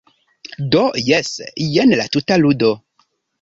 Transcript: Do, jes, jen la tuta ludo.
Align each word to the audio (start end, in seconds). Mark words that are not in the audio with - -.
Do, 0.75 0.81
jes, 1.09 1.29
jen 1.75 1.93
la 2.01 2.09
tuta 2.17 2.39
ludo. 2.45 2.73